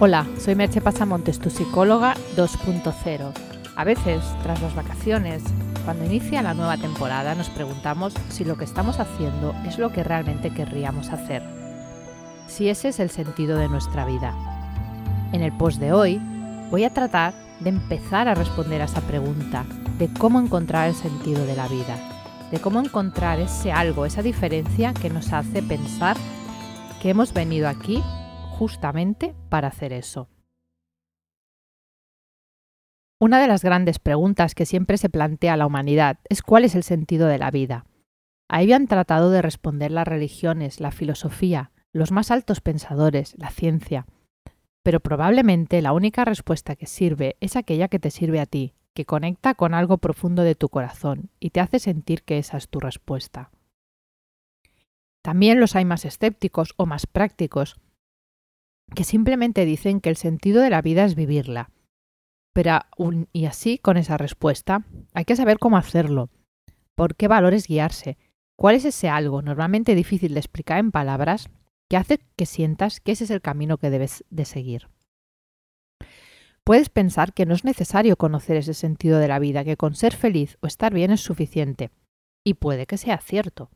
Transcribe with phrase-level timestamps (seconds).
[0.00, 3.32] Hola, soy Merche Pasamontes, tu psicóloga 2.0.
[3.74, 5.42] A veces, tras las vacaciones,
[5.84, 10.04] cuando inicia la nueva temporada, nos preguntamos si lo que estamos haciendo es lo que
[10.04, 11.42] realmente querríamos hacer.
[12.46, 14.36] Si ese es el sentido de nuestra vida.
[15.32, 16.20] En el post de hoy
[16.70, 19.64] voy a tratar de empezar a responder a esa pregunta
[19.98, 21.96] de cómo encontrar el sentido de la vida,
[22.52, 26.16] de cómo encontrar ese algo, esa diferencia que nos hace pensar
[27.02, 28.00] que hemos venido aquí
[28.58, 30.28] justamente para hacer eso.
[33.20, 36.74] Una de las grandes preguntas que siempre se plantea a la humanidad es cuál es
[36.74, 37.86] el sentido de la vida.
[38.48, 44.06] Ahí han tratado de responder las religiones, la filosofía, los más altos pensadores, la ciencia.
[44.82, 49.04] Pero probablemente la única respuesta que sirve es aquella que te sirve a ti, que
[49.04, 52.80] conecta con algo profundo de tu corazón y te hace sentir que esa es tu
[52.80, 53.52] respuesta.
[55.22, 57.76] También los hay más escépticos o más prácticos,
[58.94, 61.70] que simplemente dicen que el sentido de la vida es vivirla.
[62.52, 62.80] Pero
[63.32, 66.30] y así, con esa respuesta, hay que saber cómo hacerlo,
[66.94, 68.18] por qué valores guiarse,
[68.56, 71.50] cuál es ese algo normalmente difícil de explicar en palabras
[71.88, 74.88] que hace que sientas que ese es el camino que debes de seguir.
[76.64, 80.14] Puedes pensar que no es necesario conocer ese sentido de la vida, que con ser
[80.14, 81.90] feliz o estar bien es suficiente.
[82.44, 83.70] Y puede que sea cierto.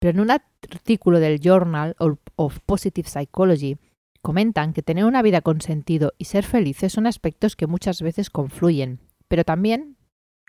[0.00, 1.96] Pero en un artículo del Journal
[2.36, 3.76] of Positive Psychology
[4.24, 8.30] Comentan que tener una vida con sentido y ser felices son aspectos que muchas veces
[8.30, 9.98] confluyen, pero también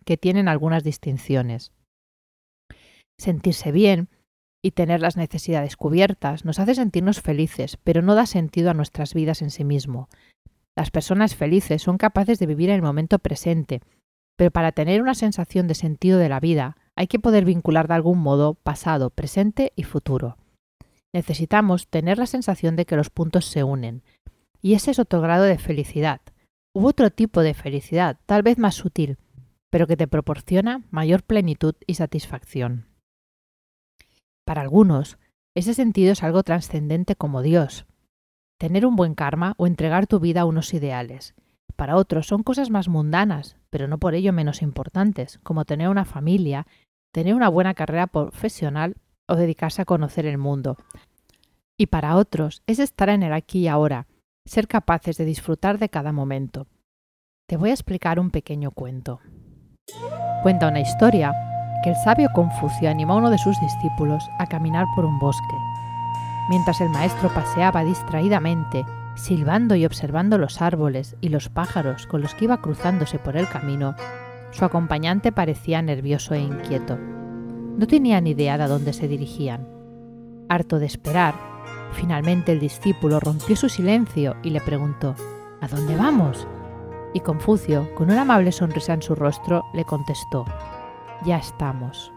[0.05, 1.73] que tienen algunas distinciones.
[3.19, 4.07] Sentirse bien
[4.63, 9.13] y tener las necesidades cubiertas nos hace sentirnos felices, pero no da sentido a nuestras
[9.13, 10.07] vidas en sí mismo.
[10.77, 13.81] Las personas felices son capaces de vivir en el momento presente,
[14.37, 17.95] pero para tener una sensación de sentido de la vida hay que poder vincular de
[17.95, 20.37] algún modo pasado, presente y futuro
[21.16, 24.03] necesitamos tener la sensación de que los puntos se unen.
[24.61, 26.19] Y ese es otro grado de felicidad.
[26.73, 29.17] U otro tipo de felicidad, tal vez más sutil,
[29.69, 32.87] pero que te proporciona mayor plenitud y satisfacción.
[34.43, 35.17] Para algunos,
[35.55, 37.86] ese sentido es algo trascendente como Dios.
[38.59, 41.33] Tener un buen karma o entregar tu vida a unos ideales.
[41.77, 46.03] Para otros son cosas más mundanas, pero no por ello menos importantes, como tener una
[46.03, 46.67] familia,
[47.14, 48.97] tener una buena carrera profesional
[49.27, 50.77] o dedicarse a conocer el mundo.
[51.77, 54.08] Y para otros es estar en el aquí y ahora,
[54.45, 56.67] ser capaces de disfrutar de cada momento.
[57.47, 59.19] Te voy a explicar un pequeño cuento.
[60.43, 61.33] Cuenta una historia
[61.83, 65.55] que el sabio Confucio animó a uno de sus discípulos a caminar por un bosque.
[66.49, 68.85] Mientras el maestro paseaba distraídamente,
[69.15, 73.47] silbando y observando los árboles y los pájaros con los que iba cruzándose por el
[73.47, 73.95] camino,
[74.52, 76.97] su acompañante parecía nervioso e inquieto.
[77.77, 79.67] No tenía ni idea de dónde se dirigían.
[80.47, 81.36] Harto de esperar,
[81.91, 85.13] finalmente el discípulo rompió su silencio y le preguntó
[85.59, 86.47] ¿A dónde vamos?
[87.14, 90.45] Y Confucio, con una amable sonrisa en su rostro, le contestó
[91.25, 92.14] Ya estamos.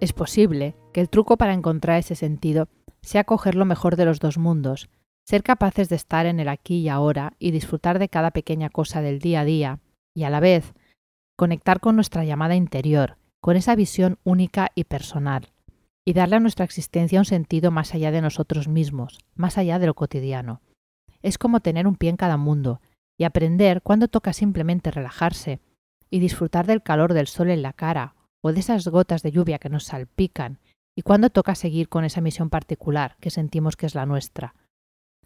[0.00, 2.68] Es posible que el truco para encontrar ese sentido
[3.02, 4.88] sea coger lo mejor de los dos mundos,
[5.24, 9.02] ser capaces de estar en el aquí y ahora y disfrutar de cada pequeña cosa
[9.02, 9.80] del día a día,
[10.14, 10.72] y a la vez
[11.36, 15.52] conectar con nuestra llamada interior, con esa visión única y personal,
[16.04, 19.86] y darle a nuestra existencia un sentido más allá de nosotros mismos, más allá de
[19.86, 20.60] lo cotidiano.
[21.22, 22.80] Es como tener un pie en cada mundo,
[23.18, 25.60] y aprender cuándo toca simplemente relajarse,
[26.10, 29.58] y disfrutar del calor del sol en la cara, o de esas gotas de lluvia
[29.58, 30.58] que nos salpican,
[30.96, 34.54] y cuándo toca seguir con esa misión particular que sentimos que es la nuestra.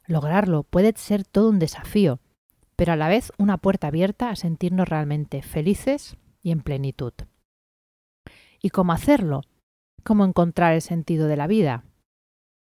[0.06, 2.20] Lograrlo puede ser todo un desafío,
[2.76, 7.12] pero a la vez una puerta abierta a sentirnos realmente felices y en plenitud.
[8.64, 9.42] ¿Y cómo hacerlo?
[10.04, 11.84] ¿Cómo encontrar el sentido de la vida?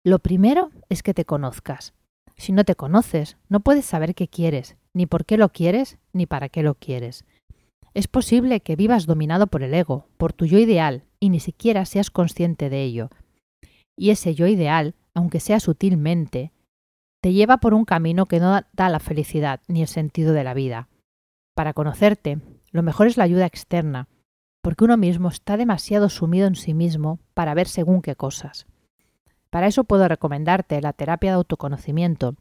[0.05, 1.95] Lo primero es que te conozcas.
[2.37, 6.27] Si no te conoces, no puedes saber qué quieres, ni por qué lo quieres, ni
[6.27, 7.25] para qué lo quieres.
[7.93, 11.85] Es posible que vivas dominado por el ego, por tu yo ideal, y ni siquiera
[11.85, 13.11] seas consciente de ello.
[13.99, 16.53] Y ese yo ideal, aunque sea sutilmente,
[17.21, 20.55] te lleva por un camino que no da la felicidad ni el sentido de la
[20.55, 20.89] vida.
[21.57, 22.39] Para conocerte,
[22.71, 24.09] lo mejor es la ayuda externa,
[24.63, 28.67] porque uno mismo está demasiado sumido en sí mismo para ver según qué cosas.
[29.51, 32.37] Para eso puedo recomendarte la terapia de autoconocimiento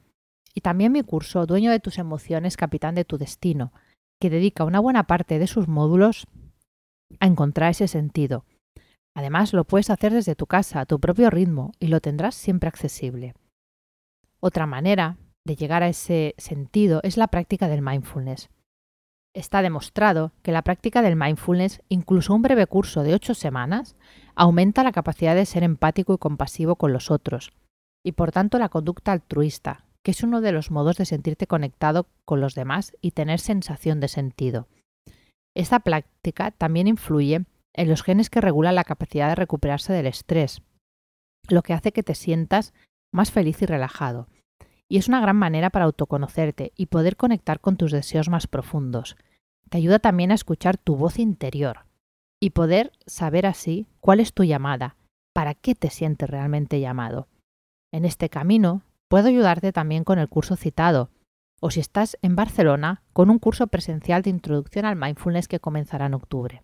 [0.54, 3.72] y también mi curso Dueño de tus emociones, capitán de tu destino,
[4.20, 6.28] que dedica una buena parte de sus módulos
[7.20, 8.46] a encontrar ese sentido.
[9.16, 12.68] Además, lo puedes hacer desde tu casa, a tu propio ritmo, y lo tendrás siempre
[12.68, 13.34] accesible.
[14.40, 18.50] Otra manera de llegar a ese sentido es la práctica del mindfulness.
[19.36, 23.96] Está demostrado que la práctica del mindfulness, incluso un breve curso de ocho semanas,
[24.36, 27.52] aumenta la capacidad de ser empático y compasivo con los otros,
[28.04, 32.08] y por tanto la conducta altruista, que es uno de los modos de sentirte conectado
[32.26, 34.68] con los demás y tener sensación de sentido.
[35.56, 40.62] Esta práctica también influye en los genes que regulan la capacidad de recuperarse del estrés,
[41.50, 42.74] lo que hace que te sientas
[43.12, 44.28] más feliz y relajado.
[44.90, 49.16] Y es una gran manera para autoconocerte y poder conectar con tus deseos más profundos.
[49.70, 51.86] Te ayuda también a escuchar tu voz interior
[52.40, 54.96] y poder saber así cuál es tu llamada,
[55.34, 57.28] para qué te sientes realmente llamado.
[57.92, 61.12] En este camino puedo ayudarte también con el curso citado,
[61.62, 66.08] o si estás en Barcelona, con un curso presencial de introducción al mindfulness que comenzará
[66.08, 66.64] en octubre.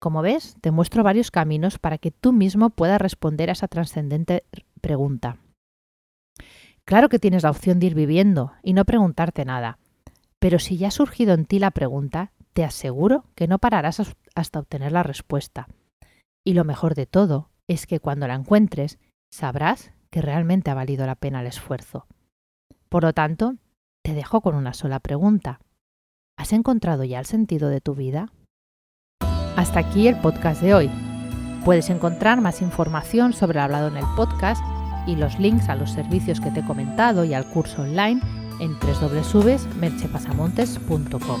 [0.00, 4.44] Como ves, te muestro varios caminos para que tú mismo puedas responder a esa trascendente
[4.80, 5.38] pregunta.
[6.88, 9.78] Claro que tienes la opción de ir viviendo y no preguntarte nada,
[10.38, 14.00] pero si ya ha surgido en ti la pregunta, te aseguro que no pararás
[14.34, 15.68] hasta obtener la respuesta.
[16.46, 18.98] Y lo mejor de todo es que cuando la encuentres,
[19.30, 22.06] sabrás que realmente ha valido la pena el esfuerzo.
[22.88, 23.56] Por lo tanto,
[24.02, 25.60] te dejo con una sola pregunta.
[26.38, 28.32] ¿Has encontrado ya el sentido de tu vida?
[29.56, 30.90] Hasta aquí el podcast de hoy.
[31.66, 34.62] Puedes encontrar más información sobre el hablado en el podcast
[35.06, 38.22] y los links a los servicios que te he comentado y al curso online
[38.60, 41.40] en www.merchepasamontes.com.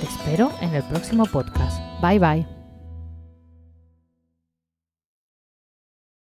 [0.00, 1.78] Te espero en el próximo podcast.
[2.00, 2.61] Bye bye.